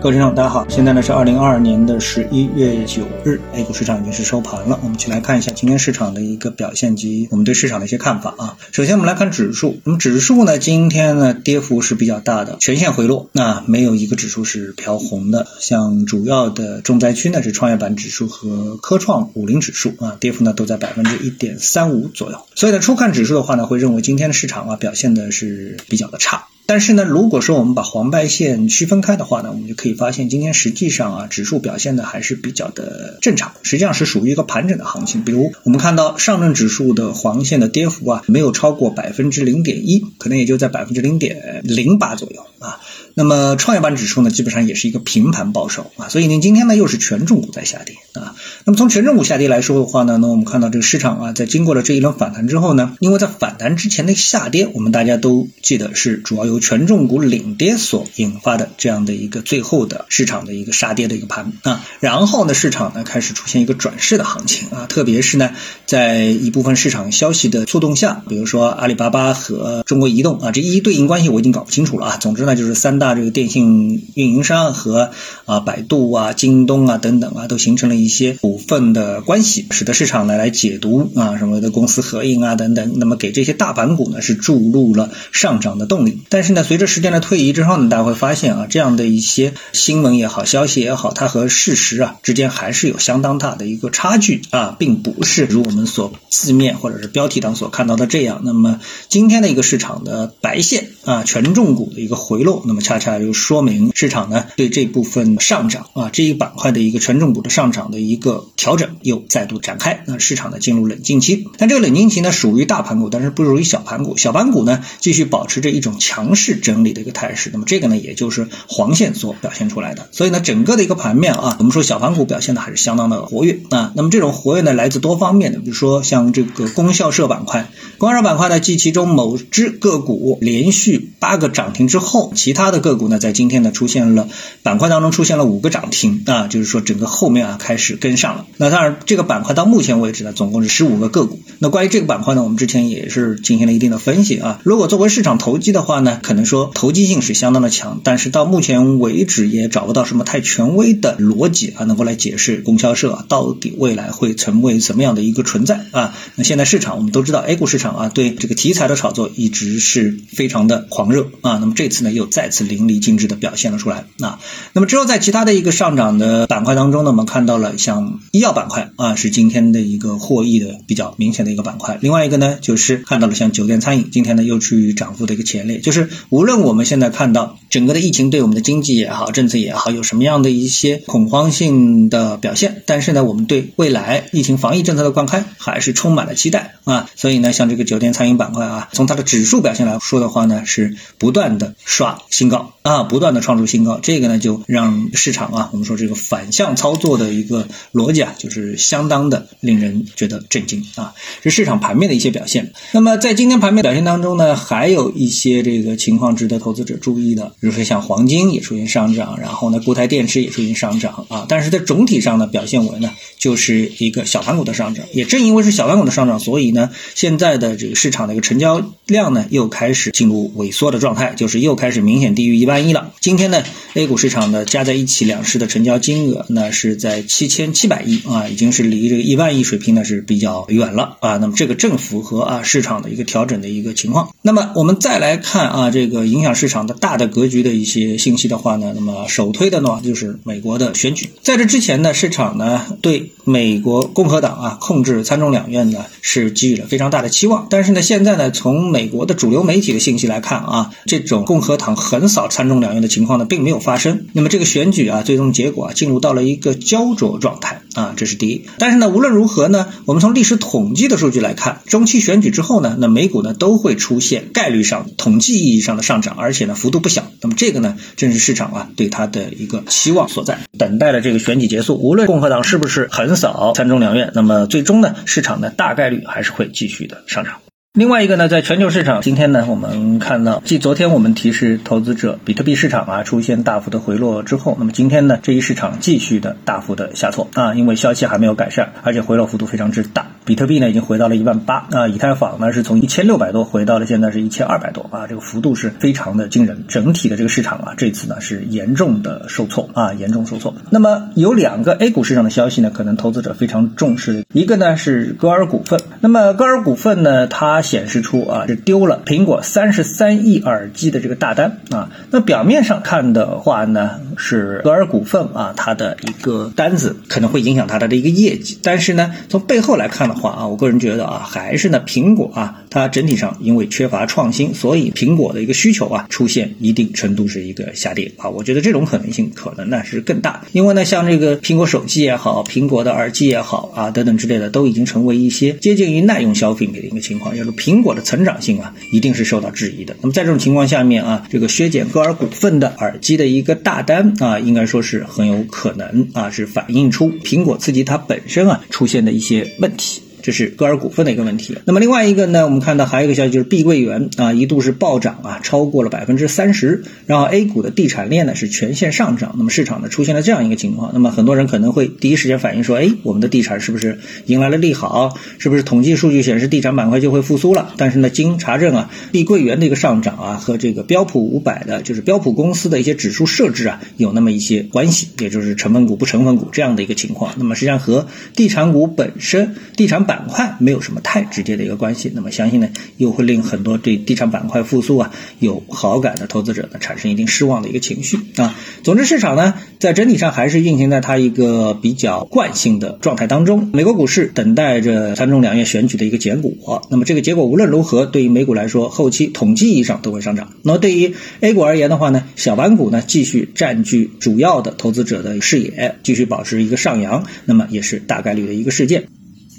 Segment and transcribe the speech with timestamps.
[0.00, 4.78] 各位听众，大家好，现在呢是二零二二年的十一月九日，A 股市场已经是收盘了。
[4.84, 8.56] 我们去来看一下今天市场的一个表现及我们对市场的一些看法啊。
[8.70, 15.48] 首先我们来看指数，那么指数呢今天呢跌幅是比较大的，全线回落，那没有一个指数是飘红的。
[15.58, 22.38] 像主要的重灾区呢是创业板指数和科创五零指数啊，跌幅呢都在百分之一点三五左右。
[22.54, 26.46] 所以呢初看指数的话呢，会认为今天的市场啊表现的是比较的差。
[26.70, 35.24] 但是呢，如果说我们把黄白线区分开的话呢，我们就可以发现，今天实际上啊，指数表现的还是比较的正常，实际上是属于一个盘整的行情。
[35.24, 42.80] 比如我们看到上证指数的黄线的跌幅啊，没有超过百分之零点一，可能也就在百分之零点零八左右啊。
[43.14, 46.08] 那么创业板指数呢，基本上也是一个平盘报收啊。
[46.08, 48.34] 所以呢，今天呢又是权重股在下跌啊。
[48.64, 61.84] 那么从权重股下跌来说的话呢，那我们看到这个市场啊，在经过了这一轮反弹之后呢，因为在反弹之前的下跌，我们大家都记得是主要由权重股领跌所引发的这样的一个最后的市场的一个杀跌的一个盘啊。
[62.00, 65.50] 然后呢，市场呢开始出现一个转势的行情啊，特别是呢，
[65.86, 72.16] 在一部分市场消息的促动下，比如说阿里巴巴和中国移动啊，这一对应关系我已经搞不清楚了啊。
[72.18, 73.14] 总之呢，就是三大。
[73.18, 75.10] 这个电信运营商和
[75.44, 86.22] 啊百度啊、京东啊等等啊，都形成了一些股份的关系，使得市场呢来解读啊什么的公司合营啊等等，那么给这些大盘股呢是注入了上涨的动力。
[86.28, 98.42] 但是呢，随着时间的推移之后呢，大家会发现啊，这样的一些新闻也好、消息也好，它和事实啊之间还是有相当大的一个差距啊，并不是如我们所字面或者是标题党所看到的这样。
[98.44, 102.98] 那么今天的一个市场的白线啊，权重股的一个回回落，那么恰。
[102.98, 111.48] 恰就说明市场呢对这部分上涨啊这一板块的一个权重股的上涨的一个调整又再度展开，那市场呢进入冷静期。
[111.58, 114.16] 但这个冷静期呢属于大盘股，但是不属于小盘股。
[114.16, 117.50] 小盘股呢继续保持着一种强势整理的一个态势。
[117.52, 120.08] 那么这个呢也就是黄线所表现出来的。
[120.10, 123.92] 所以呢整个的一个盘面啊，我们说小盘股表现的还是相当的活跃啊。
[123.94, 132.78] 那么这种活跃呢来自多方面的，比如说像这个供销社板块，供销社板块呢继其中某只个股连续八个涨停之后，其他的。
[132.78, 134.28] 个股呢，在今天呢出现了
[134.62, 138.46] 板块当中出现了五个涨停啊，就是说整个后面啊开始跟上了。
[138.56, 141.40] 那当然，这个板块到目前为止呢，总共是十五个个股。
[141.58, 144.60] 那关于这个板块呢，我们之前也是进行了一定的分析啊。
[144.62, 156.14] 如果作为市场投机的话呢，可能说投机性是相当的强，但是到目前为止也找不到什么太权威的逻辑啊，能够来解释供销社到底未来会成为什么样的一个存在啊。
[156.36, 161.58] 那现在市场我们都知道，A 股市场啊，对这个题材的炒作一直是非常的狂热啊。
[161.58, 162.58] 那么这次呢，又再次。
[162.68, 164.38] 淋漓尽致的表现了出来啊！
[164.72, 171.98] 那么之后在其他的一个上涨的板块当中呢，我们看到了像医药板块啊，是今天的一个获益的比较明显的一个板块。
[172.02, 175.78] 另外一个呢，就是看到了像酒店餐饮，今天呢又处于涨幅的一个前列。
[175.78, 187.08] 就是无论我们现在看到整个的疫情对我们的经济也好，政策也好，有什么样的一些恐慌性的表现，但是呢，我们对未来疫情防疫政策的放开还是充满了期待啊！
[187.16, 192.72] 所以呢，像这个酒店餐饮板块啊，从它的指数表现来说的话呢，是不断的刷新高。
[192.82, 202.72] 啊，不断的创出新高，这个呢就让市场啊，我们说这个反向操作的一个逻辑啊，就是相当的令人觉得震惊啊，是市场盘面的一些表现。
[202.92, 215.04] 那么在今天盘面表现当中呢，还有一些这个情况值得投资者注意的，比如说像黄金也出现上涨，然后呢固态电池也出现上涨啊，但是在总体上呢表现为呢就是一个小盘股的上涨。
[215.12, 223.10] 也正因为是小盘股的上涨，所以呢现在的这个市场的一个成交量呢又开始进入萎缩的状态，就是又开始是明显低于一万亿了。
[223.20, 223.62] 今天呢
[223.94, 231.36] ，A 股市场的加在一起两市的成交金额呢是在七千七百亿啊，已经是离这个一万亿水平呢是比较远了啊。
[231.38, 234.32] 那么这个正符合啊市场的一个调整的一个情况。
[234.42, 241.30] 那么我们再来看啊这个影响市场的大的格局的一些信息的话呢，那么首推的呢就是美国的选举。
[241.42, 247.66] 在这之前呢，市场呢对美国共和党啊控制参众两院呢是给予了非常大的期望。
[247.68, 254.26] 但是呢，现在呢从美国的主流媒体的信息来看啊，这种共和党横扫参众两院的情况呢，并没有发生。
[254.32, 258.66] 那么这个选举啊，最终结果啊，进入到了一个焦灼状态啊，这是第一。
[258.78, 267.30] 但是呢，无论如何呢，我们从历史统计的数据来看，中期选举之后呢，那美股呢都会出现概率上、统计意义上的上涨，而且呢幅度不小。
[267.40, 270.58] 那么这个呢，正是市场啊对它的一个期望所在。
[270.78, 277.54] 等待了这个选举结束，无论共和党是不是横扫参众两院，那么最终呢，市场呢大概率还是会继续的上涨。
[277.98, 290.26] 另外一个呢，在全球市场，今天呢，我们看到，继昨天我们提示投资者比特币市场啊出现大幅的回落之后，那么今天呢，这一市场继续的大幅的下挫啊，因为消息还没有改善，而且回落幅度非常之大。
[290.48, 296.84] 比特币呢已经回到了一万八啊，以太坊呢是从一千六百多回到了现在是一千二百多啊，这个幅度是非常的惊人。
[296.88, 300.74] 整体的这个市场啊，这次呢是严重的受挫啊，严重受挫。
[300.88, 306.00] 那么有两个 A 股市场的消息呢，可能投资者非常重视，一个呢是歌尔股份。
[306.20, 312.08] 那么歌尔股份呢，它显示出啊是丢了苹果三十三亿耳机的这个大单啊。
[312.30, 328.48] 那表面上看的话呢，是歌尔股份啊，它的一个单子可能会影响它的的一个业绩，但是呢，从背后来看呢话啊，我个人觉得啊，还是呢苹果啊，它整体上因为缺乏创新，所以苹果的一个需求啊出现一定程度是一个下跌啊。
[328.48, 340.16] 我觉得这种可能性可能呢是更大，因为呢像这个苹果手机也好，苹果的耳机也好啊等等之类的，都已经成为一些接近于耐用消费品的一个情况，就是苹果的成长性啊一定是受到质疑的。
[340.20, 350.22] 那么在这种情况下面啊，这个削减歌尔股份的耳机的一个大单啊，应该说是很有可能啊是反映出苹果自己它本身啊出现的一些问题。
[350.42, 351.76] 这是歌尔股份的一个问题。
[351.84, 357.04] 那么另外一个呢，我们看到还有一个消息就是碧桂园啊一度是暴涨啊，超过了百分之三十。
[357.26, 361.10] 然后 A 股的地产链呢是全线上涨，那么市场呢出现了这样一个情况。
[361.12, 365.38] 那么很多人可能会第一时间反应说，哎，我们的地产是不是迎来了利好？
[365.58, 367.94] 是不是统计数据显示地产板块就会复苏了？
[367.96, 377.54] 但是呢，经查证啊，碧桂园的一个上涨啊和这个标普五百的，就是标普公司的一些指数设置啊有那么一些关系，也就是成分股不成分股这样的一个情况。
[377.56, 388.76] 那么实际上和地产股本身地产板块没有什么太直接的一个关系，那么相信呢，又会令很多对地产板块复苏啊有好感的投资者呢产生一定失望的一个情绪啊。
[389.02, 393.90] 总之，市场呢在整体上还是运行在它一个比较惯性的状态当中。
[393.94, 400.74] 美国股市等待着参众两院选举的一个结果，那么这个结果无论如何，对于美股来说，后期统计意义上都会上涨。
[400.82, 409.37] 那么对于 A 股而言的话呢，小板股呢继续占据主要的投资者的视野，继续保持一个上扬，那么也是大概率的一个事件。